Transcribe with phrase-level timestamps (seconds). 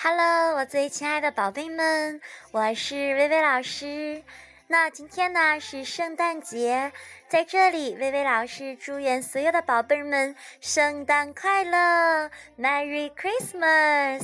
[0.00, 2.20] Hello，我最亲爱的宝贝们，
[2.52, 4.22] 我是薇薇老师。
[4.68, 6.92] 那今天呢是圣诞节，
[7.28, 14.22] 在这里，薇薇老师祝愿所有的宝贝们圣诞快乐，Merry Christmas。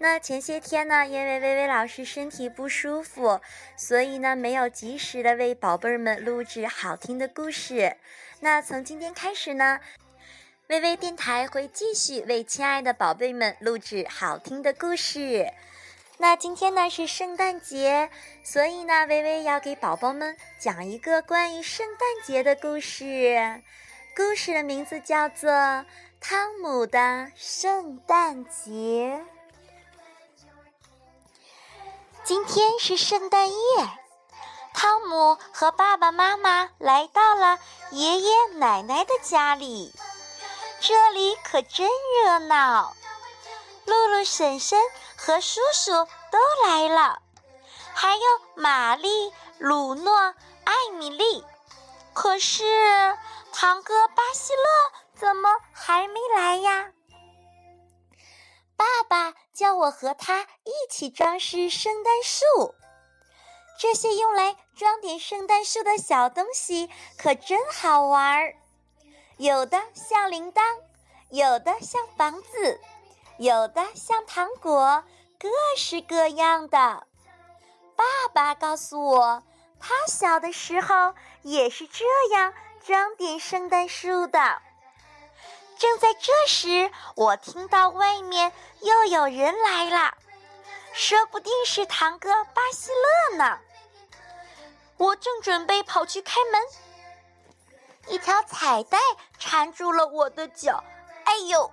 [0.00, 3.40] 那前些天呢，因为薇薇老师身体不舒服，
[3.78, 7.96] 所以呢没有及时的为宝贝们录制好听的故事。
[8.40, 9.80] 那从今天开始呢。
[10.70, 15.52] 微微电台会继续为亲爱的宝贝们录制好听的故事。
[16.18, 18.08] 那今天呢是圣诞节，
[18.44, 23.60] 所以呢，微微要给宝宝们讲一个关于圣诞节的故事。
[24.14, 25.50] 故事的名字叫做
[26.20, 28.70] 《汤姆的圣诞节》。
[32.22, 33.56] 今天是圣诞夜，
[34.72, 37.58] 汤姆和爸爸妈妈来到了
[37.90, 39.92] 爷爷奶奶的家里。
[40.80, 41.86] 这里可真
[42.24, 42.96] 热闹，
[43.84, 44.80] 露露婶婶
[45.14, 45.92] 和叔叔
[46.30, 47.20] 都来了，
[47.92, 48.22] 还有
[48.54, 50.16] 玛丽、鲁诺、
[50.64, 51.44] 艾米丽。
[52.14, 52.64] 可是
[53.52, 54.60] 堂哥巴西勒
[55.14, 56.90] 怎么还没来呀？
[58.74, 62.74] 爸爸叫我和他一起装饰圣诞树。
[63.78, 68.54] 这些用来装点圣诞树的小东西可真好玩儿。
[69.40, 70.60] 有的像铃铛，
[71.30, 72.78] 有的像房子，
[73.38, 75.02] 有的像糖果，
[75.38, 75.48] 各
[75.78, 76.76] 式各样的。
[77.96, 78.04] 爸
[78.34, 79.42] 爸告诉我，
[79.80, 82.04] 他小的时候也是这
[82.34, 82.52] 样
[82.84, 84.60] 装点圣诞树的。
[85.78, 88.52] 正在这时，我听到外面
[88.82, 90.18] 又有人来了，
[90.92, 92.90] 说不定是堂哥巴西
[93.30, 93.58] 勒呢。
[94.98, 96.89] 我正准备跑去开门。
[98.10, 98.98] 一条彩带
[99.38, 100.82] 缠住了我的脚，
[101.24, 101.72] 哎呦，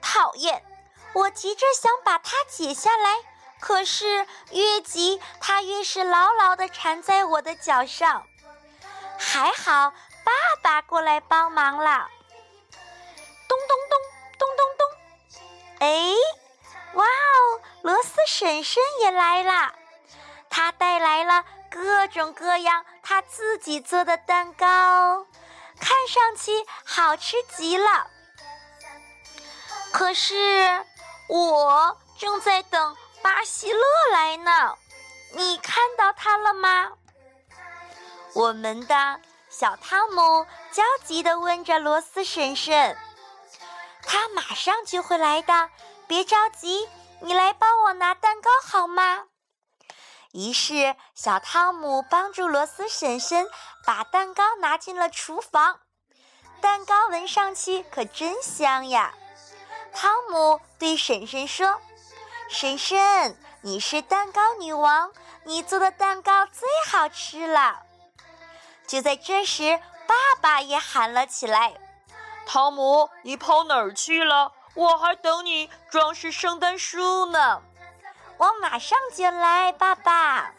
[0.00, 0.64] 讨厌！
[1.12, 3.18] 我急着想把它解下来，
[3.60, 8.26] 可是越急，它越是牢牢地缠在我的脚上。
[9.18, 9.92] 还好
[10.24, 12.08] 爸爸过来帮忙了。
[13.46, 13.98] 咚咚咚，
[14.38, 14.88] 咚咚咚！
[15.80, 16.14] 哎，
[16.94, 19.74] 哇哦，罗斯婶婶也来了，
[20.48, 25.26] 她带来了各种各样她自己做的蛋糕。
[25.80, 26.52] 看上去
[26.84, 28.06] 好吃极了，
[29.92, 30.84] 可是
[31.28, 33.80] 我正在等巴西勒
[34.12, 34.76] 来呢。
[35.32, 36.92] 你看到他了吗？
[38.34, 42.96] 我们的小汤姆焦急地问着罗斯婶婶
[44.06, 45.70] ：“他马上就会来的，
[46.06, 46.88] 别着急，
[47.20, 49.24] 你来帮我拿蛋糕好吗？”
[50.34, 53.46] 于是，小汤姆帮助罗斯婶婶
[53.86, 55.78] 把蛋糕拿进了厨房。
[56.60, 59.14] 蛋糕闻上去可真香呀！
[59.92, 61.80] 汤姆对婶婶说
[62.50, 65.12] ：“婶婶，你是蛋糕女王，
[65.44, 67.82] 你做的蛋糕最好吃了。”
[68.88, 71.74] 就在这时，爸爸也喊了起来
[72.44, 74.50] ：“汤姆，你跑哪儿去了？
[74.74, 77.62] 我还等你装饰圣诞树呢。”
[78.36, 80.52] 我马上就来，爸爸。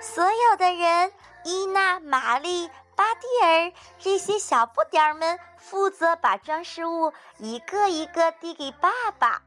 [0.00, 1.12] 所有的人，
[1.44, 9.42] 伊娜、玛丽、巴蒂尔这些小不点儿们负责把装饰物一个一个递给爸爸。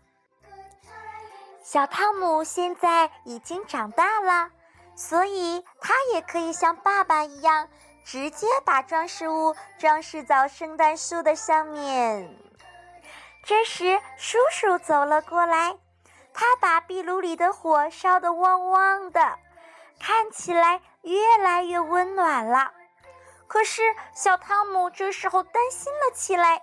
[1.64, 4.50] 小汤姆现在已经长大了，
[4.96, 7.68] 所以他也可以像爸爸一样，
[8.04, 12.36] 直接把装饰物装饰到圣诞树的上面。
[13.44, 15.78] 这时，叔叔走了过来。
[16.40, 19.40] 他把壁炉里的火烧得旺旺的，
[20.00, 22.72] 看起来越来越温暖了。
[23.48, 23.82] 可是
[24.14, 26.62] 小汤姆这时候担心了起来：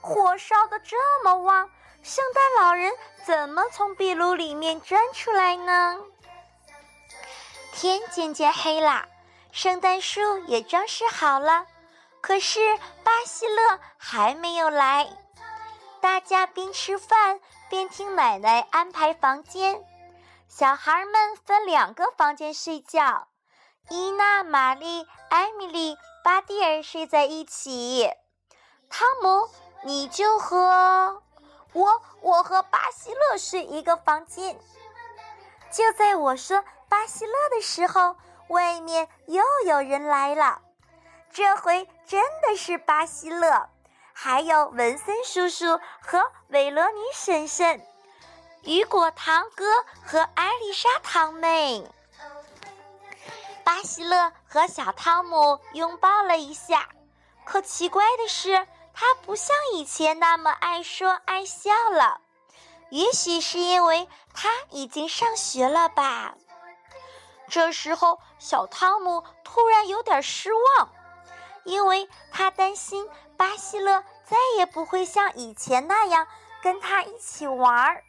[0.00, 1.70] 火烧得这么旺，
[2.02, 2.92] 圣诞老人
[3.24, 6.00] 怎么从壁炉里面钻出来呢？
[7.72, 9.06] 天渐渐黑了，
[9.52, 11.66] 圣诞树也装饰好了，
[12.20, 12.58] 可是
[13.04, 15.08] 巴西勒还没有来。
[16.00, 17.38] 大家边吃饭。
[17.74, 19.84] 边听奶奶安排房间，
[20.46, 23.26] 小孩们分两个房间睡觉。
[23.88, 28.08] 伊娜、玛丽、艾米丽、巴蒂尔睡在一起。
[28.88, 29.50] 汤姆，
[29.82, 31.20] 你就和
[31.72, 34.56] 我，我和巴西勒睡一个房间。
[35.72, 38.14] 就在我说巴西勒的时候，
[38.50, 40.62] 外面又有人来了。
[41.32, 43.68] 这回真的是巴西勒。
[44.16, 47.84] 还有文森叔叔和韦罗尼婶婶，
[48.62, 49.66] 雨果堂哥
[50.02, 51.84] 和艾丽莎堂妹。
[53.64, 56.88] 巴西勒和小汤姆拥抱了一下，
[57.44, 62.20] 可奇怪的是，他不像以前那么爱说爱笑了。
[62.90, 66.36] 也许是因为他已经上学了吧。
[67.48, 70.88] 这时候，小汤姆突然有点失望，
[71.64, 76.26] 因为他担心巴西勒再也不会像以前那样
[76.62, 78.04] 跟他一起玩儿。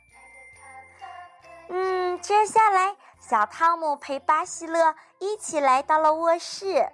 [1.69, 6.87] 嗯，接下来，小汤姆陪巴西勒一起来到了卧室。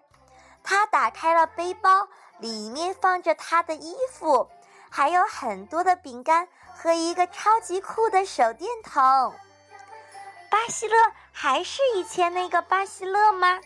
[0.64, 2.08] 他打开了背包，
[2.40, 4.50] 里面放着他的衣服，
[4.90, 9.34] 还有很多的饼干和一个超级酷的手电筒。
[10.50, 10.96] 巴西勒
[11.32, 13.60] 还是以前那个巴西勒吗？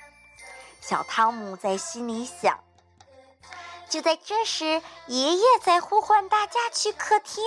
[0.81, 2.59] 小汤姆在心里想。
[3.95, 7.41] 就在这时，爷爷在呼唤大家去客厅：“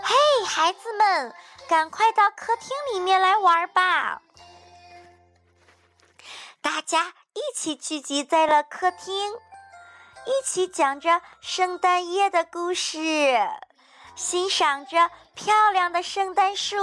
[0.00, 0.14] 嘿，
[0.46, 1.34] 孩子们，
[1.68, 4.22] 赶快到客厅里面来玩吧！”
[6.62, 9.32] 大家一起聚集在了客厅，
[10.26, 13.36] 一起讲着圣诞夜的故事，
[14.14, 16.76] 欣赏着漂亮的圣诞树，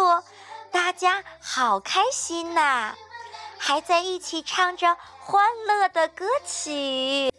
[0.69, 2.93] 大家好开心呐！
[3.57, 7.31] 还在一起唱着欢乐的歌曲，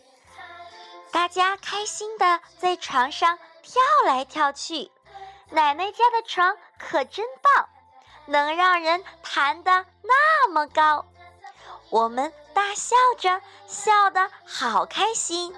[1.16, 4.92] 大家开心的在床上跳来跳去。
[5.48, 7.70] 奶奶家的床可真棒，
[8.26, 11.06] 能让人弹得那么高。
[11.88, 15.56] 我们大笑着，笑得好开心。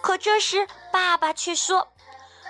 [0.00, 1.88] 可这时，爸爸却说：“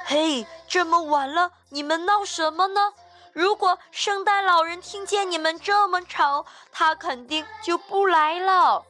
[0.05, 2.93] 嘿，这么晚了，你们闹什么呢？
[3.33, 8.85] 如果圣诞老人听见你们这么吵，他肯定就不来了。”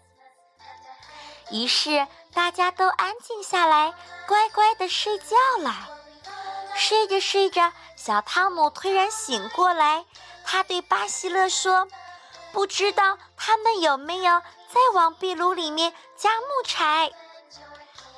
[1.52, 3.92] 于是，大家都安静下来，
[4.26, 5.74] 乖乖的睡觉了。
[6.74, 10.04] 睡着睡着，小汤姆突然醒过来，
[10.44, 11.88] 他对巴西勒说。
[12.52, 17.10] 不知道他们有没有再往壁炉里面加木柴？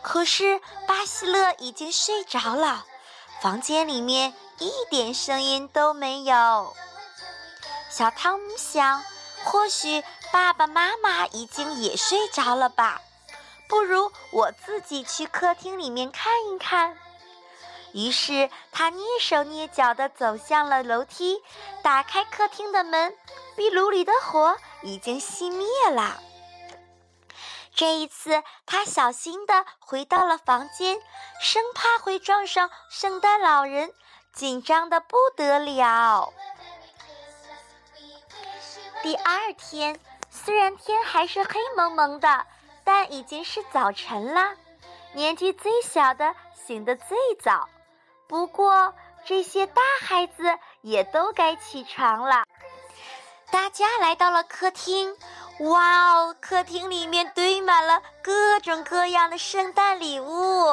[0.03, 2.85] 可是巴西勒已经睡着了，
[3.41, 6.75] 房间里面一点声音都没有。
[7.89, 9.05] 小汤姆想，
[9.45, 10.03] 或许
[10.33, 13.01] 爸爸妈妈已经也睡着了吧？
[13.75, 16.97] 不如我自己去客厅里面看一看。
[17.93, 21.43] 于是他蹑手蹑脚地走向了楼梯，
[21.83, 23.19] 打开客厅的门。
[23.57, 26.21] 壁炉里的火已经熄灭了。
[27.75, 31.01] 这一次，他小心地回到了房间，
[31.41, 33.93] 生怕会撞上圣诞老人，
[34.33, 36.33] 紧张的不得了。
[39.03, 39.99] 第二天，
[40.31, 42.47] 虽然天还是黑蒙蒙的，
[42.85, 44.55] 但已经是早晨了。
[45.13, 46.35] 年纪最小的
[46.67, 47.69] 醒得最早，
[48.27, 48.95] 不过
[49.25, 52.45] 这些大孩子也都该起床了。
[53.51, 55.17] 大家来到了客厅，
[55.61, 56.37] 哇哦！
[56.41, 60.65] 客厅里面堆满了各种各样的圣诞礼物，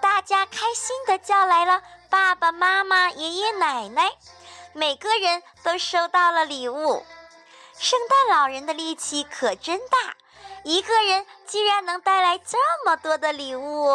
[0.00, 4.10] 大家开心地叫来了爸爸妈妈、爷爷奶奶，
[4.72, 7.04] 每个人都收到了礼物。
[7.78, 10.16] 圣诞老人的力气可真大，
[10.66, 13.88] 一个人居然能带来这么多的礼物。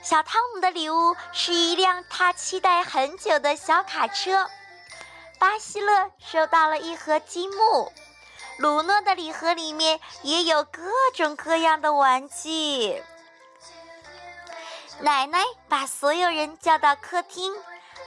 [0.00, 4.48] 小汤姆的礼物是一辆他期待很久的小卡车。
[5.40, 7.92] 巴西勒收到了一盒积木，
[8.58, 10.82] 鲁诺的礼盒里面也有各
[11.16, 13.02] 种各样的玩具。
[15.00, 17.52] 奶奶把所有人叫到客厅，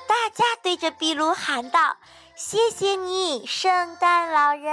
[0.07, 1.98] 大家对着壁炉喊道
[2.38, 4.63] ：“谢谢你，圣诞老人！”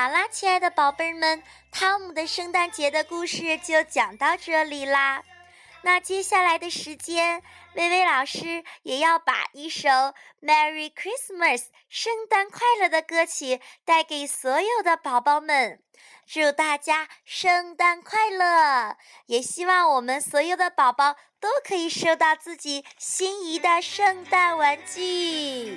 [0.00, 5.24] 好啦，亲爱的宝贝儿们，汤姆的圣诞节的故事就讲到这里啦。
[5.82, 7.42] 那接下来的时间，
[7.74, 9.88] 薇薇老师也要把一首
[10.40, 15.82] 《Merry Christmas》圣诞快乐的歌曲带给所有的宝宝们，
[16.24, 18.96] 祝大家圣诞快乐！
[19.26, 25.76] 也希望我们所有的宝宝都可以收到自己心仪的圣诞玩具。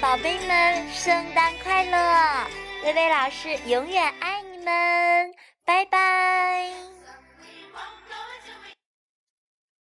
[0.00, 1.98] 宝贝们，圣诞快乐！
[2.84, 6.70] 薇薇老师永远爱你们，拜拜。